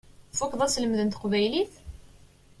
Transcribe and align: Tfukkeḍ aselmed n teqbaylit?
Tfukkeḍ 0.31 0.61
aselmed 0.65 0.99
n 1.03 1.09
teqbaylit? 1.09 1.73